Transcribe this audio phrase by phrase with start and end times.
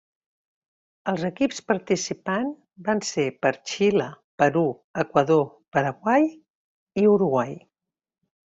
[1.11, 2.55] Els equips participants
[2.89, 3.27] van ser
[3.73, 4.09] Xile,
[4.43, 4.65] Perú,
[5.05, 6.29] Equador, Paraguai
[7.03, 7.55] i Uruguai.